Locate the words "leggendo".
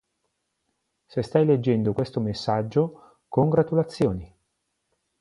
1.45-1.93